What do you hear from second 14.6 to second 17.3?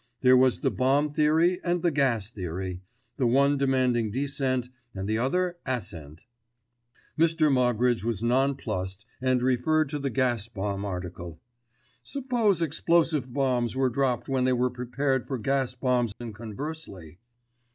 prepared for gas bombs and conversely?